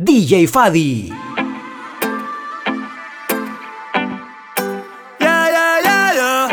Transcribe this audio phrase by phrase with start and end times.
[0.00, 1.12] DJ Fadi.
[5.20, 6.48] Yeah, yeah, yeah,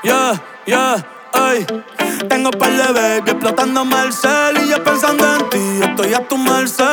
[0.00, 0.32] yeah.
[0.64, 0.96] Yeah,
[1.34, 1.66] ay.
[2.24, 5.80] Tengo par de baby explotándome el cel y yo pensando en ti.
[5.84, 6.87] Estoy a tu merced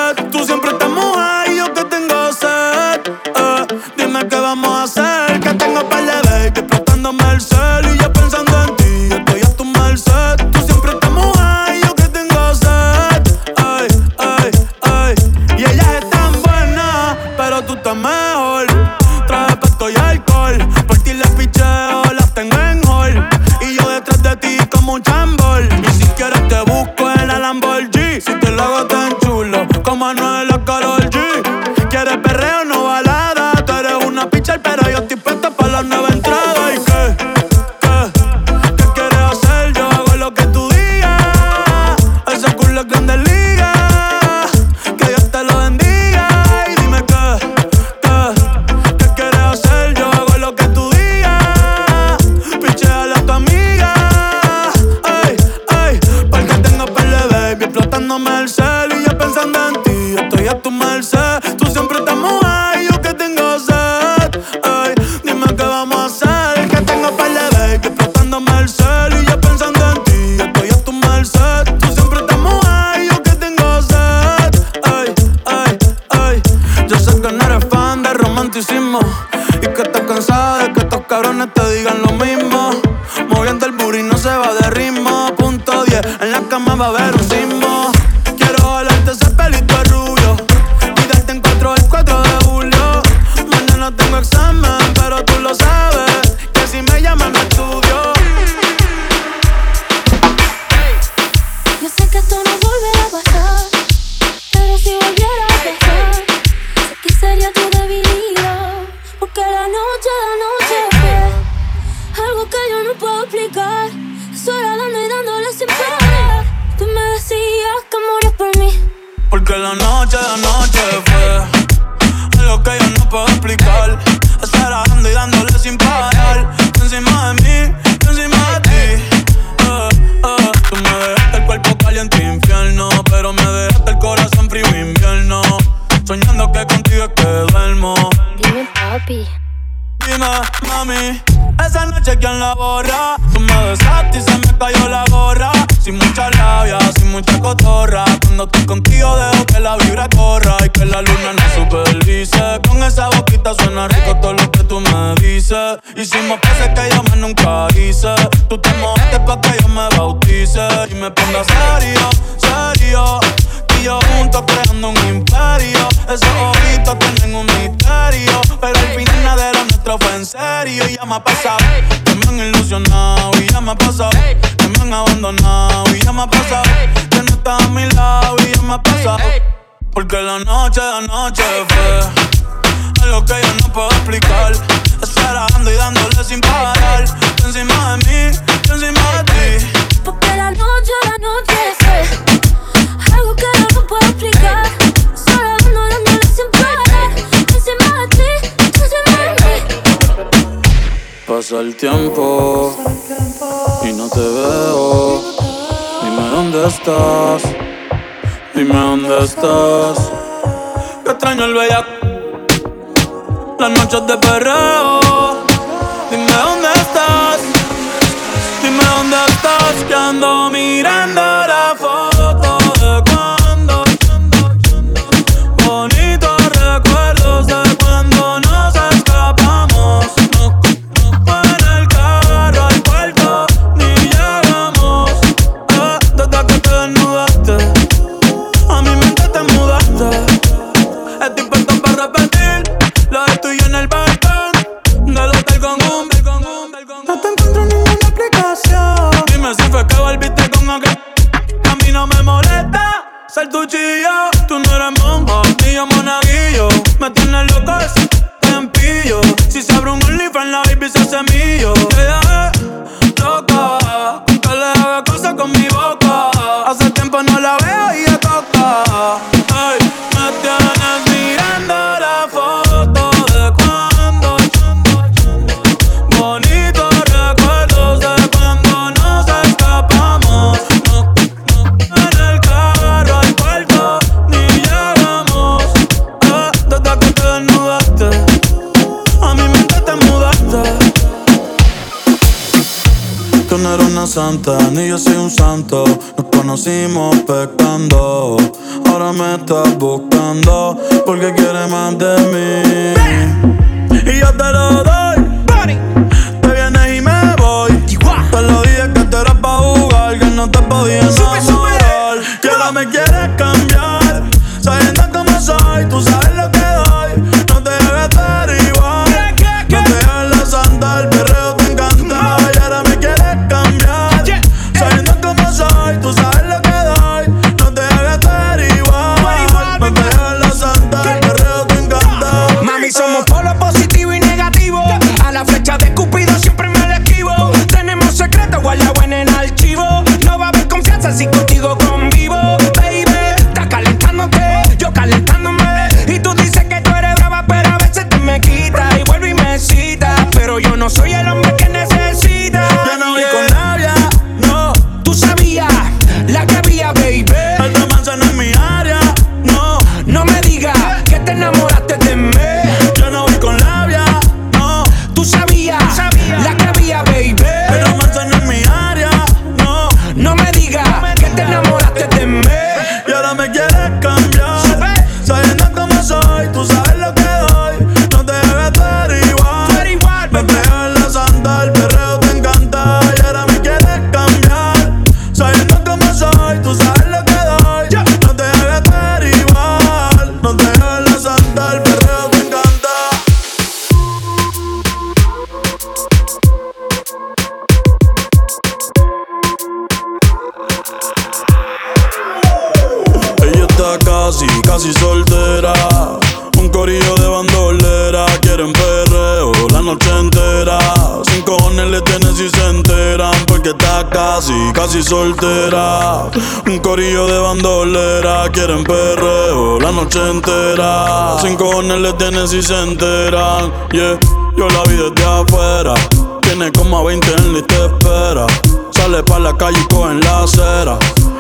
[422.55, 423.71] si se enteran.
[423.91, 424.17] Yeah,
[424.55, 425.93] yo la vi desde afuera.
[426.41, 428.47] Tiene como a 20 en lista espera.
[428.91, 430.97] Sale pa' la calle y coge en la acera.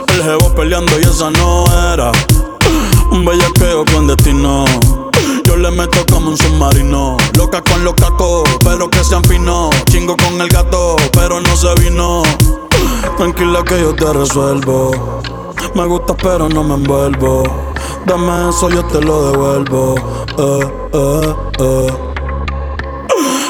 [0.09, 1.63] El jevo peleando y esa no
[1.93, 2.11] era.
[3.11, 4.65] Un bellaqueo con destino.
[5.45, 7.17] Yo le meto como un submarino.
[7.37, 9.73] Loca con los cacos, pero que sean finos.
[9.89, 12.23] Chingo con el gato, pero no se vino.
[13.17, 15.21] Tranquila que yo te resuelvo.
[15.75, 17.64] Me gusta pero no me envuelvo.
[18.05, 19.95] Dame eso, yo te lo devuelvo.
[20.37, 22.05] Eh, eh, eh.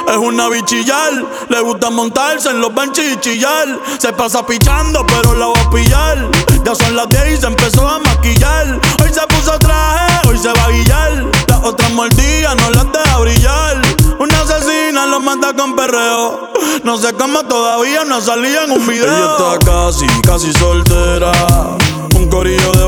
[0.08, 1.12] Es una bichillar,
[1.50, 3.80] le gusta montarse en los benches y chillar.
[3.98, 6.32] Se pasa pichando, pero la voy a pillar.
[6.64, 8.80] Ya son las 10 y se empezó a maquillar.
[9.04, 11.26] Hoy se puso traje, hoy se va a guillar.
[11.48, 13.82] Las otras mordidas no las deja brillar.
[14.20, 16.50] Una asesina lo manda con perreo.
[16.84, 19.06] No sé cómo todavía no salía en un video.
[19.06, 21.32] Ella está casi, casi soltera.
[22.16, 22.86] Un corillo de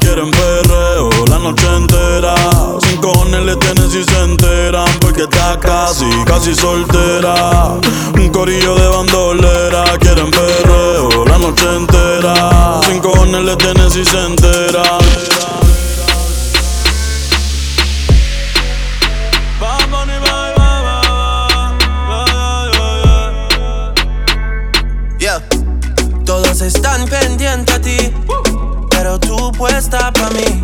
[0.00, 2.34] Quieren perreo la noche entera.
[2.80, 4.88] Sin cojones le tienen si se enteran.
[4.98, 7.78] Porque está casi, casi soltera.
[8.14, 9.84] Un corillo de bandolera.
[10.00, 12.80] Quieren perreo la noche entera.
[12.86, 14.98] Sin cojones le tienen si se enteran.
[29.58, 30.60] Puesta para mí,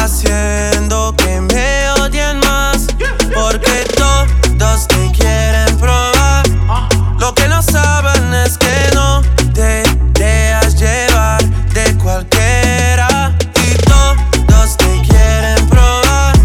[0.00, 2.86] haciendo que me odien más,
[3.34, 6.44] porque todos te quieren probar.
[7.18, 9.20] Lo que no saben es que no
[9.52, 11.42] te dejas llevar
[11.74, 13.34] de cualquiera.
[13.56, 16.36] Y todos te quieren probar.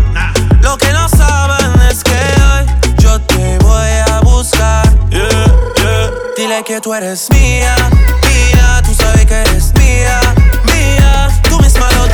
[0.62, 2.66] Lo que no saben es que hoy
[2.98, 4.90] yo te voy a buscar.
[6.36, 7.76] Dile que tú eres mía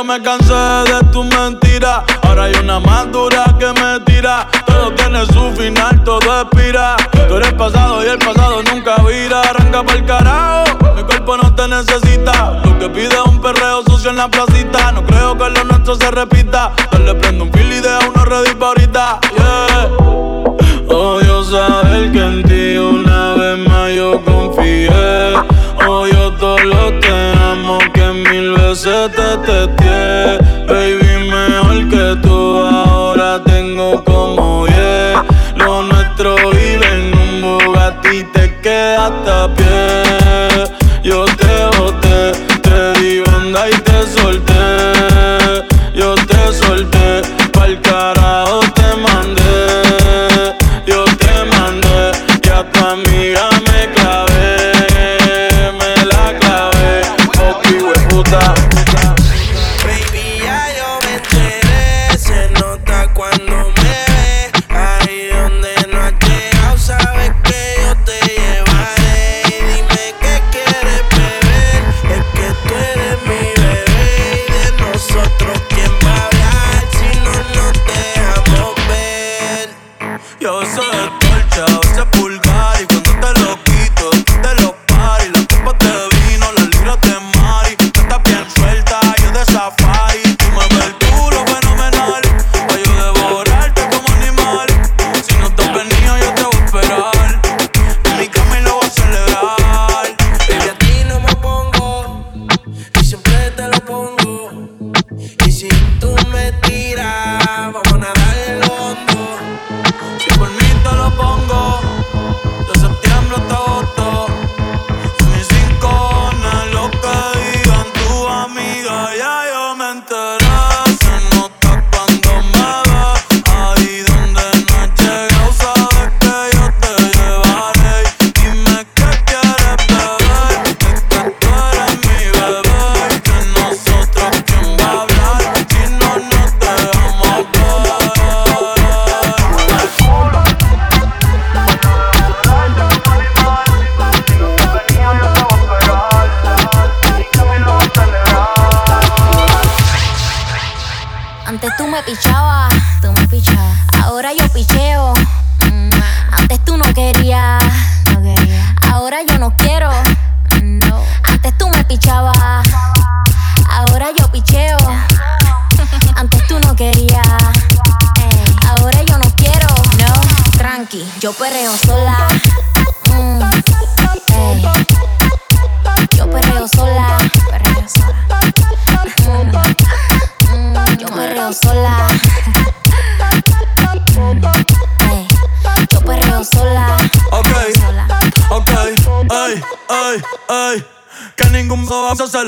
[0.00, 0.49] yo me cansé
[39.10, 39.69] quedaste a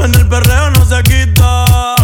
[0.00, 2.01] en el perreo no se quita.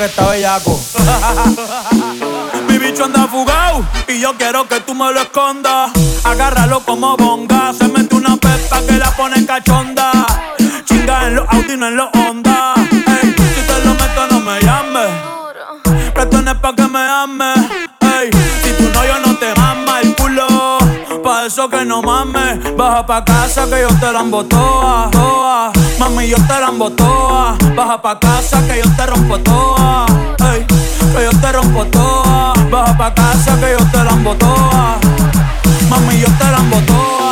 [0.00, 0.80] que está bellaco.
[2.68, 5.90] Mi bicho anda fugado y yo quiero que tú me lo escondas.
[6.24, 10.10] Agárralo como bonga, se mete una pepa que la pone cachonda.
[10.86, 12.72] Chinga en los Audi, no en los Honda.
[12.90, 15.10] Ey, si te lo meto, no me llames.
[16.14, 17.58] Prestones pa' que me ames.
[18.00, 18.30] Ey,
[18.62, 20.78] si tú no, yo no te mama el culo.
[21.22, 22.74] Pa' eso que no mames.
[22.74, 25.10] Baja pa' casa que yo te la embotoa.
[25.12, 25.72] Toa.
[26.00, 27.58] Mami, yo te la toa.
[27.76, 30.06] Baja pa' casa que yo te rompo toa.
[30.50, 32.54] Ey, que yo te rompo toa.
[32.70, 34.98] Baja pa' casa que yo te la toa.
[35.90, 37.29] Mami, yo te la toa.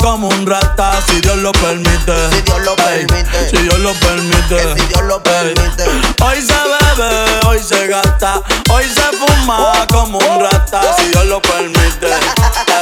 [0.00, 2.30] Como un rata si Dios lo permite.
[2.30, 3.48] Si Dios lo permite.
[3.50, 5.84] Si Dios lo permite.
[6.22, 8.42] Hoy se bebe, hoy se gasta.
[8.70, 12.08] Hoy se fuma como un rata si Dios lo permite.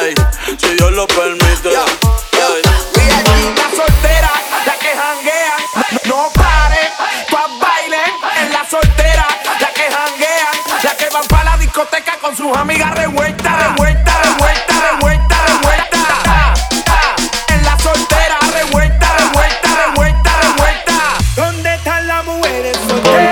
[0.01, 0.15] Ey,
[0.59, 1.71] si Dios lo permite.
[1.73, 1.85] Yo,
[2.33, 2.63] yo, ey.
[3.57, 4.33] La soltera,
[4.67, 5.57] la que janguea,
[6.07, 6.91] no paren,
[7.31, 8.13] pa' bailen.
[8.41, 9.27] En la soltera,
[9.61, 10.51] la que janguea,
[10.83, 14.12] la que van pa' la discoteca con sus amigas revueltas.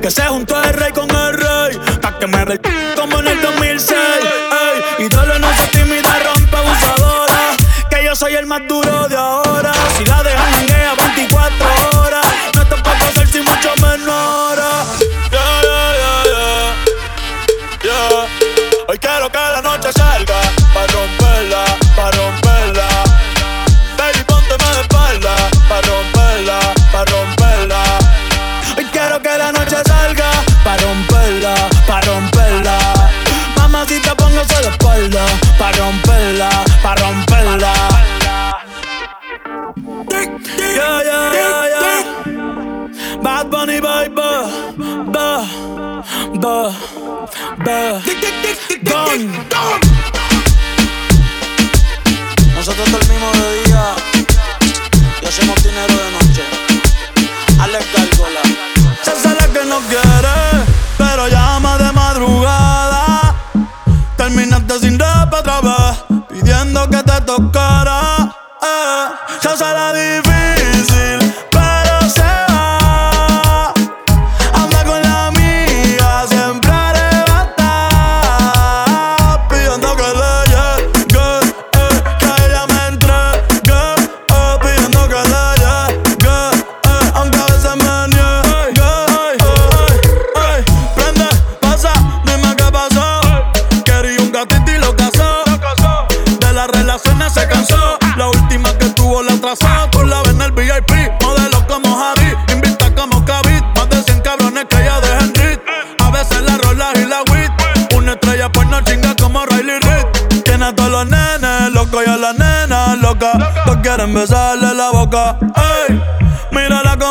[0.00, 1.78] Que se juntó el rey con el rey.
[2.00, 2.60] Pa' que me re
[2.96, 3.98] como en el 2006.
[3.98, 7.56] Ey, ídolo no se tímida, rompe abusadora.
[7.90, 9.72] Que yo soy el más duro de ahora.
[9.96, 10.29] Si la de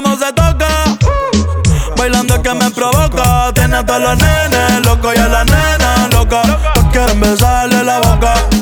[0.01, 0.67] cómo se toca.
[1.97, 3.51] Bailando que me provoca.
[3.53, 6.41] Tiene a todos los nenes locos y a la nena loca.
[6.75, 8.58] No quieren besarle la boca.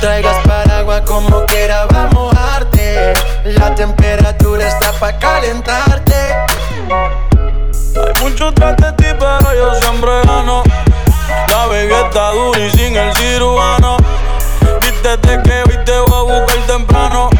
[0.00, 3.12] traigas paraguas como quiera va a mojarte.
[3.44, 6.14] La temperatura está pa' calentarte.
[7.96, 10.62] Hay muchos tras ti, pero yo siempre gano.
[11.48, 13.96] La vega está dura y sin el cirujano.
[14.80, 17.30] Vístete que viste, voy a buscar temprano.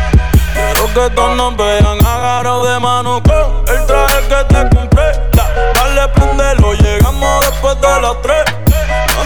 [0.55, 5.13] Quiero que todos nos vean agarrados de mano con el traje que te compré.
[5.33, 8.45] Dale, prendelo, llegamos después de las tres.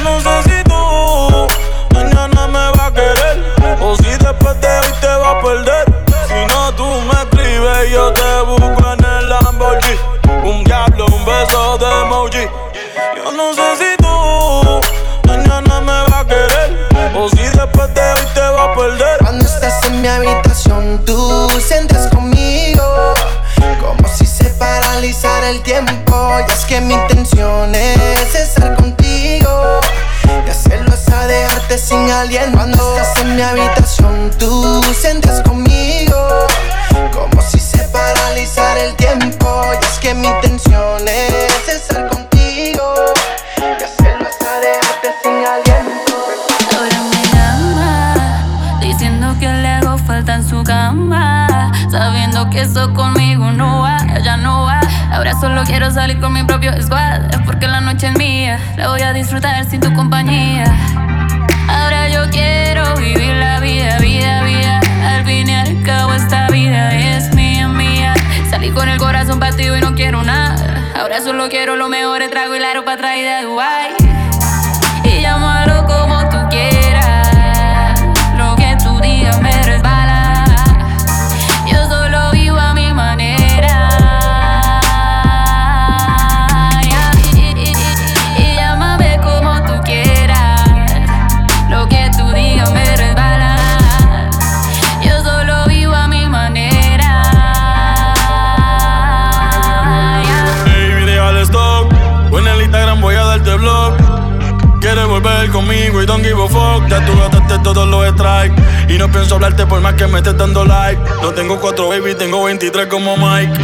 [0.05, 0.21] No
[7.96, 8.26] yo te
[55.96, 59.64] salir con mi propio squad Es porque la noche es mía La voy a disfrutar
[59.64, 60.66] sin tu compañía.
[61.68, 64.80] Ahora yo quiero vivir la vida, vida, vida.
[65.02, 68.14] Al fin y al cabo esta vida es mía, mía.
[68.50, 70.92] Salí con el corazón partido y no quiero nada.
[71.00, 74.06] Ahora solo quiero lo mejor, el trago y la ropa traída de Dubai
[109.16, 111.00] pienso hablarte por más que me estés dando like.
[111.22, 113.59] No tengo cuatro baby, tengo 23 como Mike.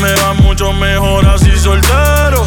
[0.00, 2.44] Me va mucho mejor así soltero.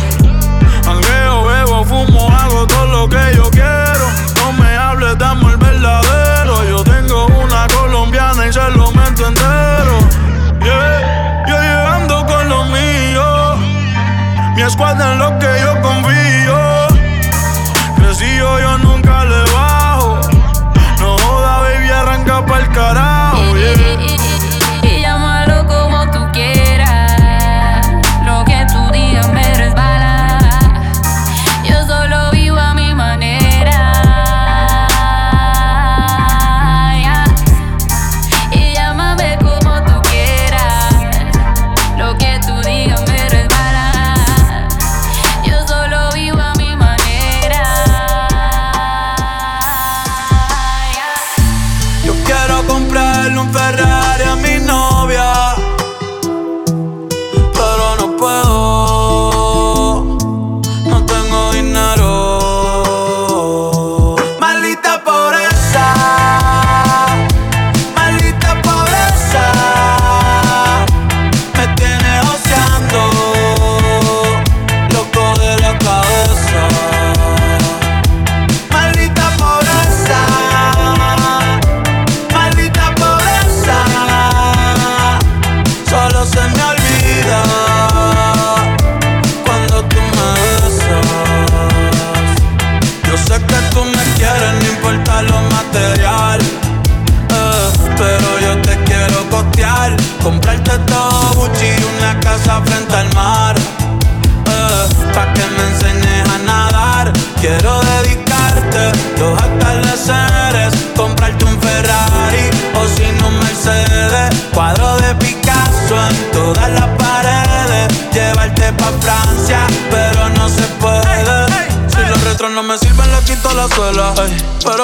[0.86, 4.06] Hangueo, bebo, fumo, hago todo lo que yo quiero.
[4.36, 6.64] No me hables, damos el verdadero.
[6.70, 9.96] Yo tengo una colombiana y se lo meto entero.
[10.62, 13.56] Yeah, yo llegando con lo mío.
[14.56, 16.23] Mi escuadra en lo que yo confío.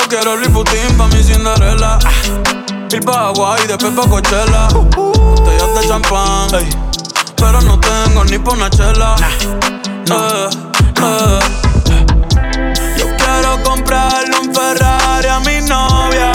[0.10, 2.00] Quiero Louis Vuitton pa' mi Cinderella.
[2.92, 4.68] Ir pa' Hawaii, después pa' Coachella.
[4.96, 6.70] Botellas de champán, ey,
[7.36, 9.16] pero no tengo ni pa' una chela.
[10.12, 10.50] Eh,
[11.04, 11.40] eh.
[12.98, 16.32] Yo quiero comprarle un Ferrari a mi novia,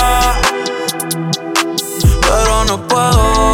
[2.20, 3.53] pero no puedo,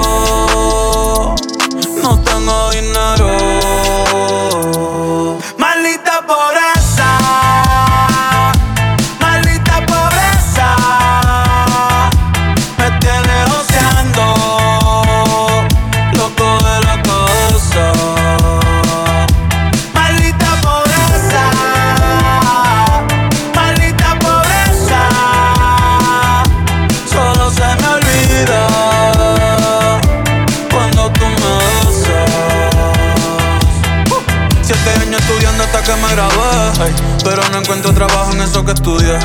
[38.65, 39.19] que estudié.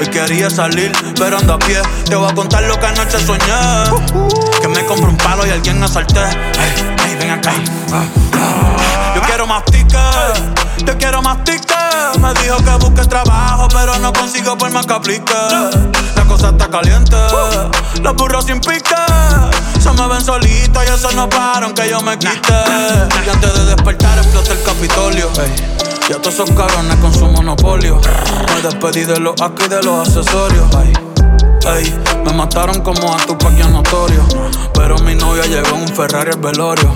[0.00, 1.80] Hoy quería salir, pero ando a pie.
[2.06, 3.44] Te voy a contar lo que anoche soñé.
[4.60, 6.20] Que me compré un palo y alguien me asalté.
[6.20, 7.52] Ey, ey, ven acá.
[9.14, 10.42] Yo quiero más tickets,
[10.84, 12.18] yo quiero más tickets.
[12.20, 15.34] Me dijo que busque trabajo, pero no consigo por más que aplique.
[16.16, 17.16] La cosa está caliente,
[18.02, 18.94] los burros sin pique.
[19.80, 22.54] Se me ven solitos y eso no para aunque yo me quite.
[23.26, 25.30] Y antes de despertar explota el Capitolio.
[26.06, 27.98] Y a todos esos cabrones con su monopolio.
[28.54, 30.66] Me despedí de los aquí y de los accesorios.
[30.74, 30.92] Ey,
[31.76, 34.22] ey, me mataron como a tu paquia notorio.
[34.74, 36.94] Pero mi novia llegó en un Ferrari al velorio.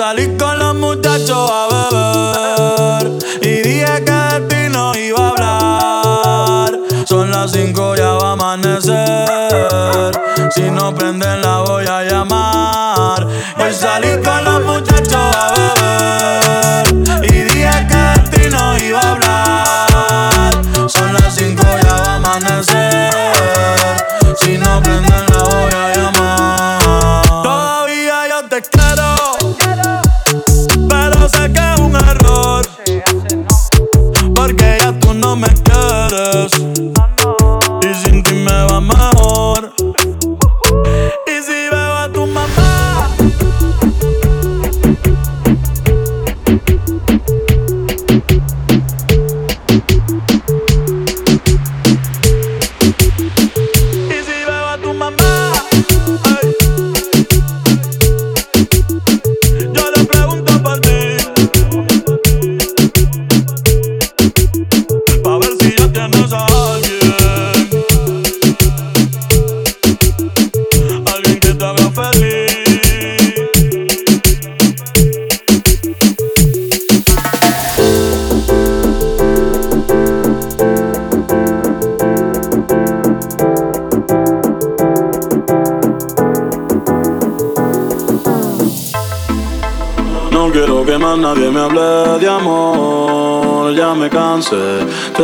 [0.00, 3.18] Salí con los muchachos a beber.
[3.42, 6.78] Y dije que de ti no iba a hablar.
[7.06, 10.10] Son las cinco, ya va a amanecer.
[10.54, 11.39] Si no prenden,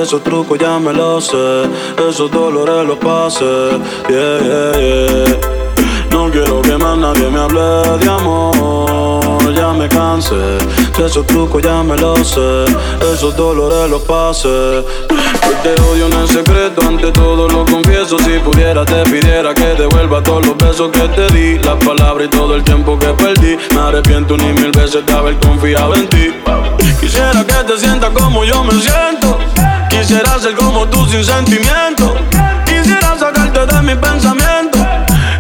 [0.06, 1.64] esos trucos ya me lo sé,
[2.08, 3.44] esos dolores los pasé.
[4.08, 5.40] Yeah, yeah, yeah.
[6.12, 10.58] No quiero que más nadie me hable de amor, ya me cansé.
[11.04, 12.66] Esos trucos ya me lo sé,
[13.12, 14.46] esos dolores los pasé.
[14.48, 18.16] Hoy te odio en secreto, ante todo lo confieso.
[18.20, 22.30] Si pudiera, te pidiera que devuelva todos los besos que te di, las palabras y
[22.30, 23.58] todo el tiempo que perdí.
[23.74, 26.32] Me arrepiento ni mil veces de haber confiado en ti.
[27.00, 29.36] Quisiera que te sientas como yo me siento.
[29.98, 32.14] Quisiera ser como tú sin sentimiento.
[32.66, 34.78] Quisiera sacarte de mi pensamiento.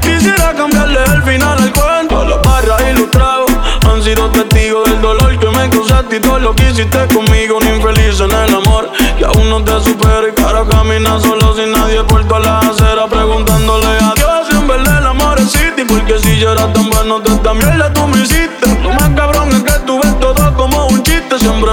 [0.00, 2.24] Quisiera cambiarle el final al cuento.
[2.24, 3.52] Las barras y los tragos
[3.86, 7.58] han sido testigos del dolor que me causaste y todo lo que hiciste conmigo.
[7.58, 11.70] Un infeliz en el amor que aún no te supera y cara camina solo sin
[11.72, 15.84] nadie puerto a la acera preguntándole a Dios en verdad el amor existe.
[15.84, 18.66] Porque si yo era tan bueno, de esta mierda tú me hiciste.
[18.82, 21.38] Lo más cabrón es que tú ves todo como un chiste.
[21.38, 21.70] Siempre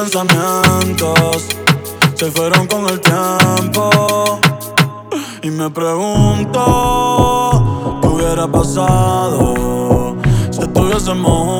[0.00, 1.46] pensamientos
[2.14, 4.40] se fueron con el tiempo.
[5.42, 6.58] Y me pregunto
[8.00, 10.16] qué hubiera pasado
[10.50, 11.59] si estuviésemos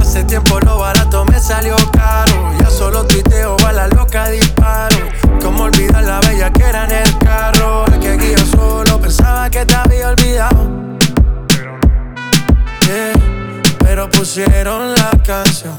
[0.00, 2.52] Hace tiempo lo barato me salió caro.
[2.60, 4.96] Ya solo tuiteo a la loca disparo.
[5.42, 7.84] Como olvidar la bella que era en el carro.
[7.86, 10.70] El que guío solo pensaba que te había olvidado.
[12.86, 13.12] Yeah,
[13.78, 15.74] pero pusieron la canción.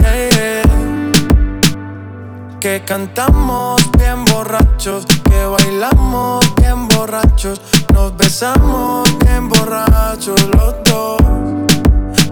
[0.00, 0.68] Yeah.
[2.60, 7.60] Que cantamos bien borrachos, que bailamos bien borrachos,
[7.94, 11.47] nos besamos bien borrachos los dos.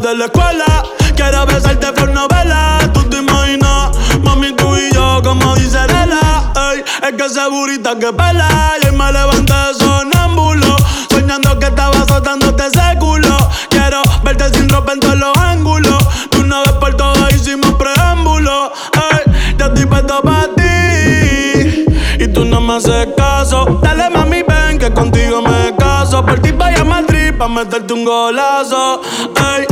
[0.00, 0.82] De la escuela.
[1.14, 2.78] Quiero besarte por novela.
[2.92, 3.90] Tú te imaginas,
[4.22, 6.52] mami, tú y yo, como dice Lela.
[6.72, 8.48] Ey, es que esa burita que pela.
[8.82, 10.76] Y hoy me levanté sonámbulo.
[11.10, 13.36] Soñando que estaba azotándote ese culo.
[13.70, 16.04] Quiero verte sin ropa en todos los ángulos.
[16.30, 18.72] De una vez por todas hicimos preámbulo.
[18.94, 21.84] Ey, yo estoy puesto para ti.
[22.18, 23.78] Y tú no me haces caso.
[23.82, 26.24] Dale mami, ven que contigo me caso.
[26.24, 29.00] Por ti vaya a Madrid pa' meterte un golazo.
[29.36, 29.66] Ey,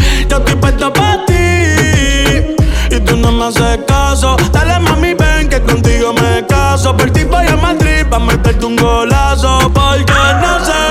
[0.63, 2.55] puesto pa' ti.
[2.95, 4.37] Y tú no me haces caso.
[4.53, 6.97] Dale mami, ven que contigo me caso.
[6.97, 9.71] Por ti voy a Madrid pa' meterte un golazo.
[9.75, 10.83] Porque no sé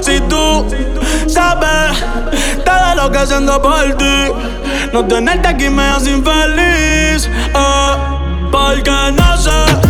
[0.00, 0.66] si tú
[1.28, 2.04] sabes
[2.64, 4.16] todo lo que haciendo por ti.
[4.92, 7.28] No tenerte aquí me hace infeliz.
[7.54, 7.96] Oh,
[8.50, 9.85] porque no sé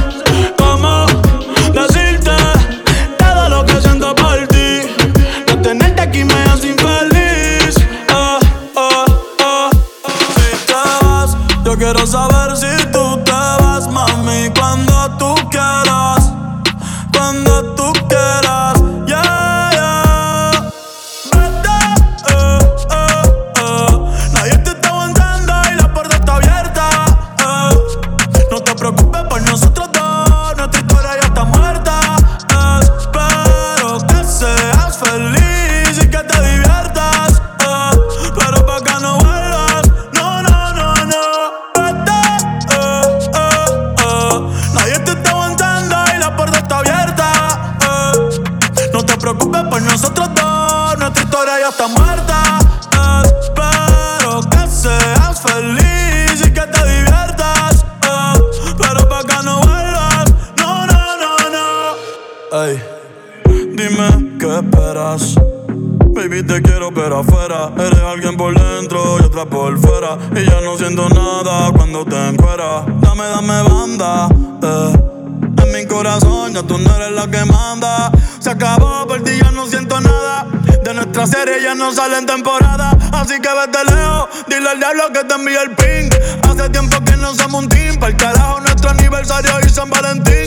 [81.86, 85.70] no sale en temporada Así que vete lejos, dile al diablo que te envíe el
[85.70, 86.10] ping.
[86.42, 90.45] Hace tiempo que no somos un team Para el carajo nuestro aniversario y San Valentín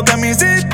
[0.00, 0.69] lo que me hiciste.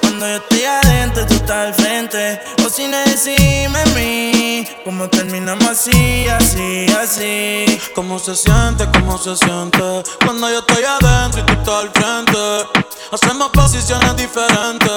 [0.00, 2.40] Cuando yo estoy adentro, y tú estás al frente.
[2.64, 7.80] O sin decirme a mí, cómo terminamos así, así, así.
[7.94, 10.02] Cómo se siente, cómo se siente.
[10.24, 12.88] Cuando yo estoy adentro y tú estás al frente.
[13.10, 14.90] Hacemos posiciones diferentes.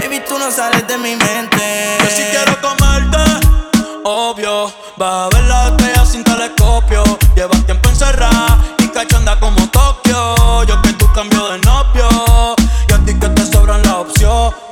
[0.00, 1.96] Baby, tú no sales de mi mente.
[2.00, 3.18] Yo sí quiero comerte,
[4.04, 4.72] obvio.
[5.00, 7.02] Va a ver la estrella sin telescopio.
[7.34, 10.64] Llevas tiempo encerrada y cachonda como Tokio.
[10.64, 11.58] Yo que tú cambio de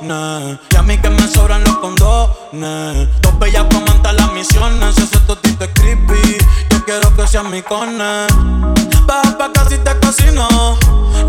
[0.01, 3.07] y a mí que me sobran los condones.
[3.21, 4.95] Dos bellas comentan las misiones.
[4.95, 6.37] Si ese totito es creepy,
[6.69, 8.27] yo quiero que seas mi cone.
[9.05, 10.77] Baja pa' casi te cocino.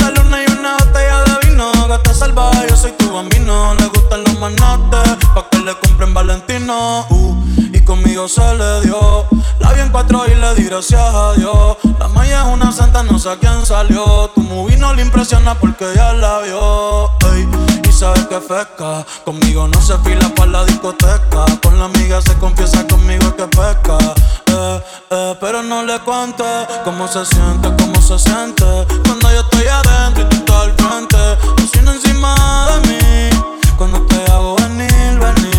[0.00, 1.72] La luna y una botella de vino.
[1.88, 3.74] Gata salvaje, yo soy tu bambino.
[3.74, 7.06] Le gustan los manates, pa' que le compren Valentino.
[7.10, 7.36] Uh,
[7.86, 9.24] conmigo se le dio.
[9.60, 11.78] La vi en cuatro y le di gracias a Dios.
[11.98, 14.30] La maya es una santa, no sé a quién salió.
[14.34, 17.10] Tu movie no le impresiona porque ya la vio.
[17.88, 19.06] Y sabes que pesca.
[19.24, 21.46] Conmigo no se fila para la discoteca.
[21.62, 23.96] Con la amiga se confiesa conmigo que pesca.
[24.46, 24.80] Eh,
[25.10, 26.44] eh, pero no le cuente
[26.84, 28.64] cómo se siente, cómo se siente.
[29.06, 31.62] Cuando yo estoy adentro y tú estás al frente.
[31.62, 33.30] Cocina encima de mí.
[33.78, 35.55] Cuando te hago venir, venir.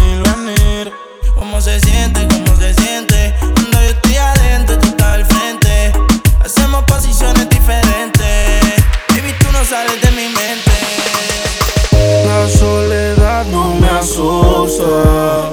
[9.68, 10.72] Sales de mi mente.
[12.26, 15.50] La soledad no me asusta,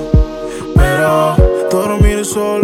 [0.77, 1.35] pero
[1.69, 2.64] dormir solo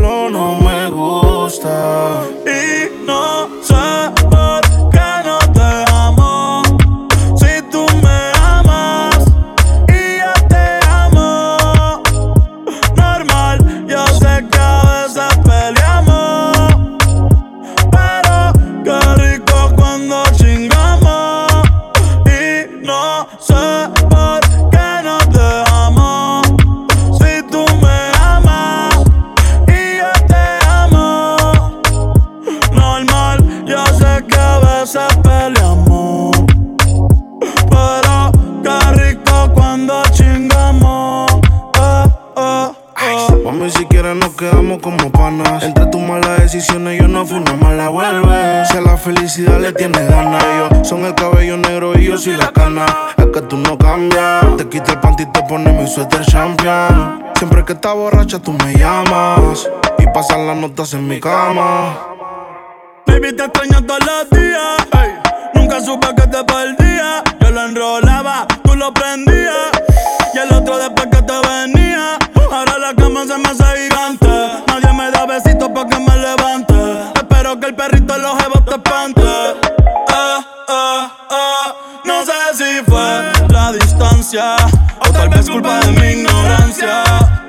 [23.39, 23.70] sé
[58.31, 59.69] borracha tú me llamas
[59.99, 61.99] y pasan las notas en mi cama.
[63.07, 64.87] Baby, te extraño todos los días.
[65.55, 67.25] Nunca supe que te perdía.
[67.41, 69.71] Yo lo enrolaba, tú lo prendías.
[70.35, 72.19] Y el otro después que te venía.
[72.53, 74.29] Ahora la cama se me hace gigante.
[74.69, 76.75] Nadie me da besitos pa' que me levante.
[77.15, 79.23] Espero que el perrito en los jebos te espante.
[79.23, 81.73] Eh, eh, eh.
[82.05, 84.57] No sé si fue la distancia.
[85.01, 87.40] O tal vez culpa de mi ignorancia.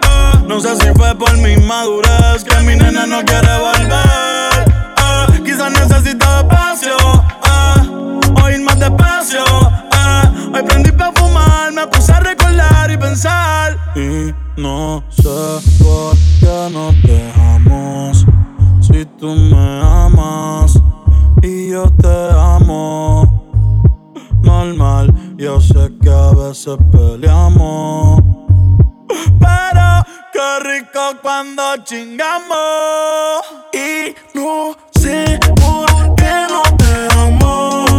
[0.52, 4.66] No sé si fue por mi madurez que mi nena no quiere volver.
[4.68, 6.92] Eh, Quizás necesita espacio,
[7.56, 9.46] eh, o ir más despacio.
[9.46, 10.52] eh.
[10.54, 13.78] Hoy prendí pa' fumar, me puse a recordar y pensar.
[13.96, 15.30] Y no sé
[15.82, 18.26] por qué nos dejamos.
[18.82, 20.78] Si tú me amas
[21.44, 23.26] y yo te amo.
[24.44, 28.22] Normal, yo sé que a veces peleamos.
[29.40, 30.01] Pero
[30.42, 33.42] qué rico cuando chingamos.
[33.72, 37.91] Y no sé por qué no te amo.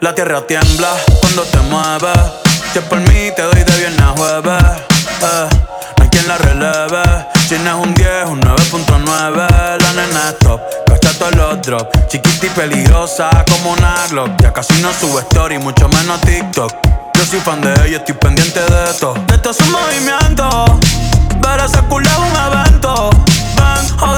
[0.00, 0.90] La tierra tiembla
[1.20, 2.18] cuando te mueves.
[2.72, 4.62] Si es por mí, te doy de viernes a jueves.
[5.22, 5.48] Eh,
[5.96, 7.02] no hay quien la releve.
[7.48, 9.34] Si no es un 10, un 9.9.
[9.80, 12.08] La nena es top, cacha todos los drops.
[12.08, 14.30] Chiquita y peligrosa como una Glock.
[14.40, 16.72] Ya casi no sube story, mucho menos TikTok.
[17.14, 19.14] Yo soy fan de ella, estoy pendiente de esto.
[19.26, 20.78] De esto es un movimiento.
[21.40, 23.10] Ver ese un evento.
[23.56, 24.17] Ven, jódeme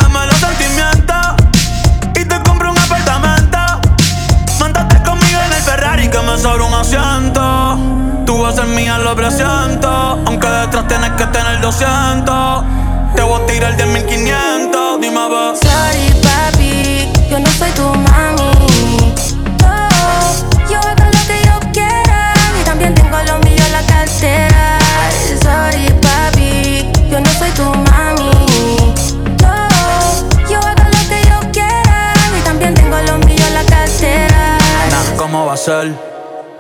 [9.11, 9.89] lo presiento.
[9.89, 12.65] Aunque detrás tienes que tener 200.
[13.15, 15.01] Te voy a tirar de 1500.
[15.01, 15.55] Dime, va.
[15.57, 19.15] Sorry, papi, yo no soy tu mami.
[19.63, 19.89] No,
[20.71, 24.79] yo hago lo que yo quiera y también tengo lo mío en la cartera.
[25.43, 28.95] Sorry, papi, yo no soy tu mami.
[29.43, 29.55] No,
[30.49, 34.59] yo hago lo que yo quiera y también tengo lo mío en la cartera.
[35.19, 35.95] va a hacer?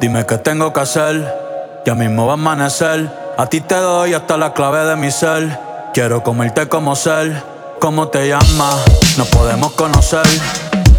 [0.00, 1.49] Dime qué tengo que hacer.
[1.86, 3.10] Ya mismo va a amanecer.
[3.38, 5.58] A ti te doy hasta la clave de mi ser.
[5.94, 7.42] Quiero comerte como ser.
[7.80, 8.76] ¿Cómo te llamas?
[9.16, 10.26] Nos podemos conocer.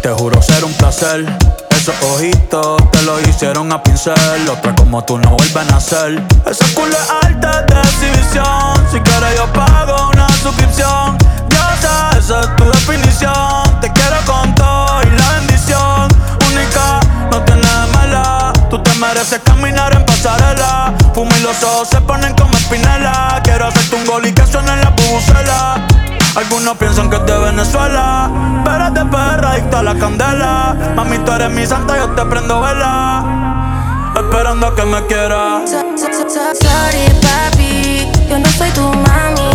[0.02, 1.24] Te juro ser un placer.
[1.70, 4.48] Esos ojitos te lo hicieron a pincel.
[4.48, 6.20] Otra como tú no vuelven a ser.
[6.44, 8.86] Esa culo es alta de exhibición.
[8.90, 11.16] Si quieres, yo pago una suscripción.
[11.48, 13.80] Ya esa es tu definición.
[13.80, 16.08] Te quiero con todo y la bendición.
[16.48, 18.52] Única, no tienes mala.
[18.68, 20.94] Tú te mereces caminar en pasarela.
[21.14, 23.40] Fumo y los ojos se ponen como espinela.
[23.42, 25.86] Quiero hacerte un gol y que suene en la bucela.
[26.36, 28.30] Algunos piensan que es de Venezuela,
[28.64, 30.76] pero es de perra adicta a la candela.
[30.96, 34.12] Mami, tú eres mi santa, yo te prendo vela.
[34.16, 35.70] Esperando que me quieras.
[35.70, 39.51] Sorry, papi, yo no soy tu mami.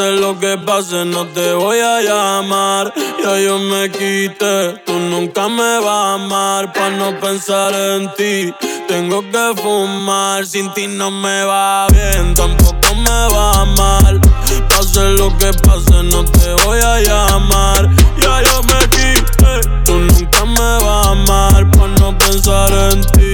[0.00, 2.90] Pase lo que pase, no te voy a llamar.
[3.22, 6.72] Ya yo me quité, tú nunca me vas a amar.
[6.72, 8.50] Pa' no pensar en ti,
[8.88, 10.46] tengo que fumar.
[10.46, 14.18] Sin ti no me va bien, tampoco me va mal.
[14.70, 17.90] Pase lo que pase, no te voy a llamar.
[18.22, 21.70] Ya yo me quité, tú nunca me vas a amar.
[21.72, 23.29] Pa' no pensar en ti,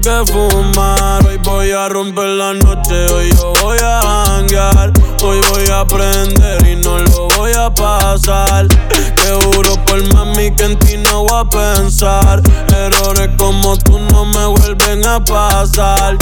[0.00, 1.26] que fumar.
[1.26, 4.92] Hoy voy a romper la noche, hoy yo voy a hanguear.
[5.22, 8.68] Hoy voy a aprender y no lo voy a pasar.
[8.68, 12.42] Te juro por mami que en ti no voy a pensar.
[12.74, 16.16] Errores como tú no me vuelven a pasar.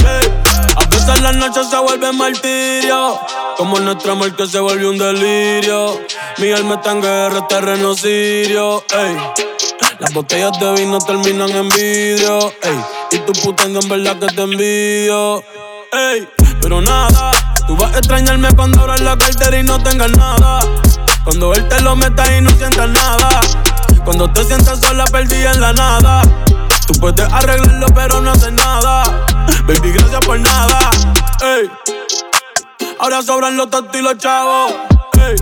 [0.76, 3.20] A veces la noche se vuelve martirio.
[3.56, 6.00] Como nuestro amor que se vuelve un delirio.
[6.38, 8.84] Mi alma está en guerra, terreno sirio.
[8.96, 9.16] Ey.
[9.98, 12.52] Las botellas de vino terminan en vidrio.
[12.62, 12.84] Ey.
[13.12, 15.42] Y tu puta en verdad que te envidio.
[15.92, 16.28] Ey.
[16.60, 17.32] Pero nada,
[17.66, 20.60] tú vas a extrañarme cuando abras la cartera y no tengas nada.
[21.24, 23.40] Cuando él te lo meta y no sientas nada.
[24.04, 26.22] Cuando te sientas sola, perdida en la nada.
[26.92, 29.04] Tú puedes arreglarlo, pero no haces nada.
[29.64, 30.90] Baby, gracias por nada.
[31.40, 31.70] Ey.
[32.98, 34.72] Ahora sobran los tontos y los chavos.
[35.22, 35.36] Ey.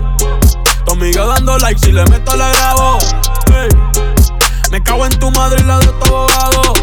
[0.85, 2.99] Tu amiga dando like, si le meto la grabo.
[4.71, 6.75] Me cago en tu madre y la de tu abogado.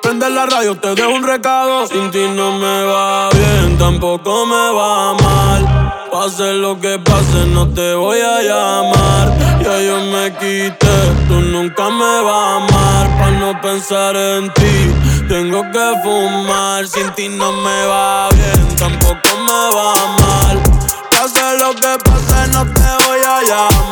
[0.00, 1.84] Prende la radio, te dejo un recado.
[1.88, 6.01] Sin ti no me va bien, tampoco me va mal.
[6.12, 9.32] Pase lo que pase, no te voy a llamar.
[9.62, 10.96] Ya yo me quité,
[11.26, 13.18] tú nunca me vas a amar.
[13.18, 16.86] Pa' no pensar en ti, tengo que fumar.
[16.86, 20.62] Sin ti no me va bien, tampoco me va mal.
[21.10, 23.91] Pase lo que pase, no te voy a llamar.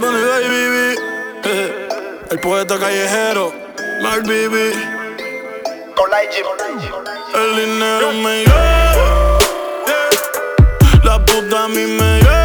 [0.00, 0.96] Bunny, baby.
[1.44, 1.88] Eh,
[2.30, 3.52] El poeta callejero,
[4.02, 4.72] Mark Bibi.
[7.34, 9.38] El dinero me lleva.
[11.04, 12.37] La puta a mí me llevan.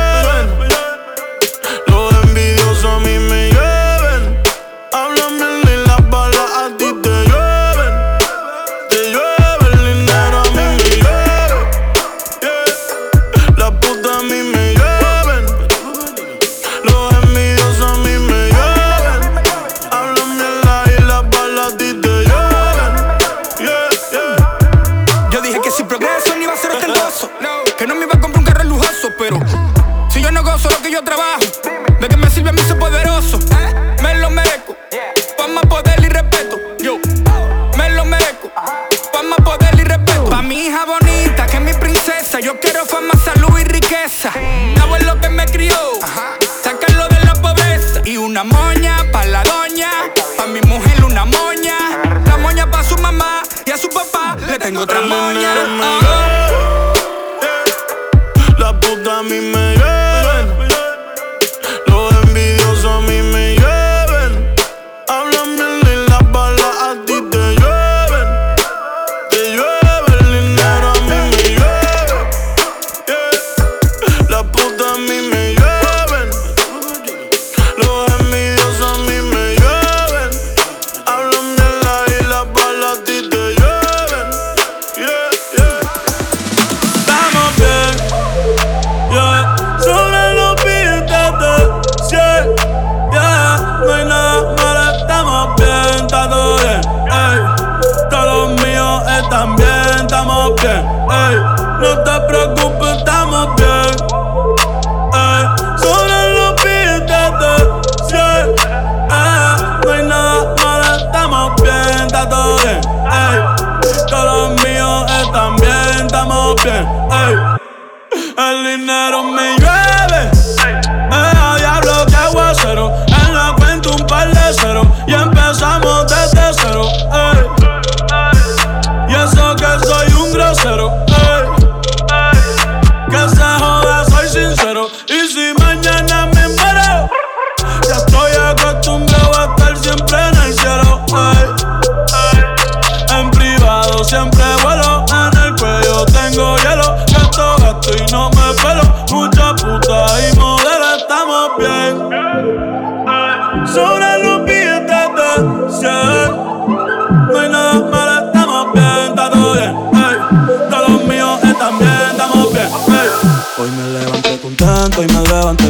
[54.74, 56.13] Tengo otra moña.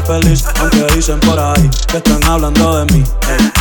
[0.05, 3.03] feliz, aunque dicen por ahí que están hablando de mí.
[3.29, 3.52] Eh,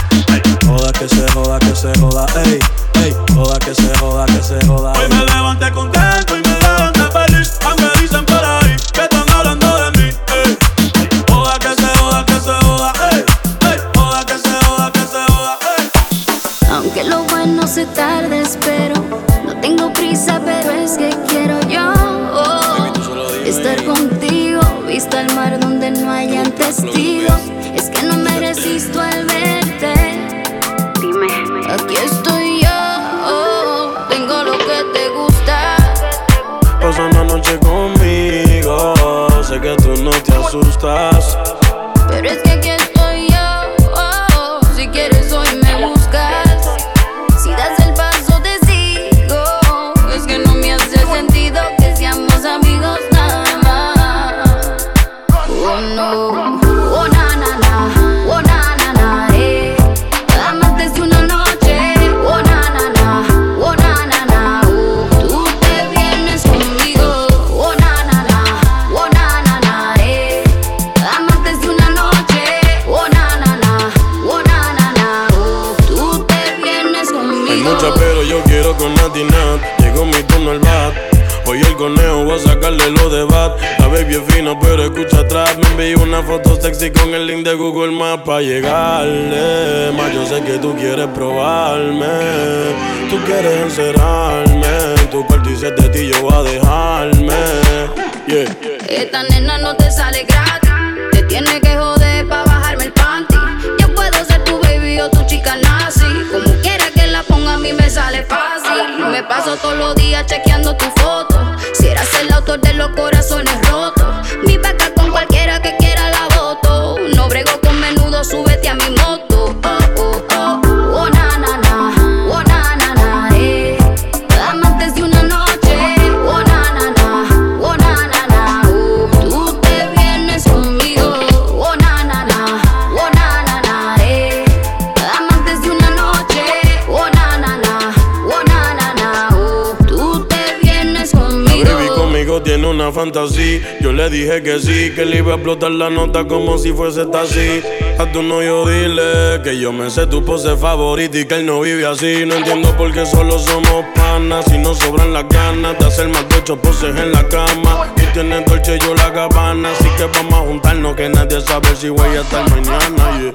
[144.03, 147.63] Le dije que sí, que le iba a explotar la nota como si fuese taxi.
[148.01, 151.61] A tu no dile que yo me sé tu pose favorita y que él no
[151.61, 152.27] vive así.
[152.27, 156.29] No entiendo por qué solo somos panas si no sobran las ganas de hacer más
[156.29, 157.95] de ocho poses en la cama.
[157.95, 161.89] Tú tienes dolce, yo la cabana, así que vamos a juntarnos que nadie sabe si
[161.89, 163.33] voy a estar mañana.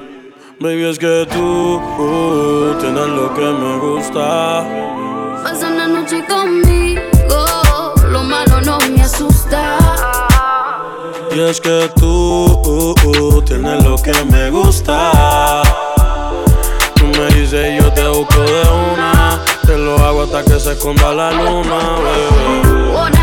[0.60, 4.68] Baby, es que tú uh, tienes lo que me gusta.
[5.42, 7.00] Pasa una noche conmigo,
[8.10, 10.27] lo malo no me asusta.
[11.30, 15.62] Y es que tú uh, uh, uh, tienes lo que me gusta.
[16.94, 18.62] Tú me dices yo te busco de
[18.92, 19.40] una.
[19.64, 23.17] Te lo hago hasta que se esconda la luna, bebé.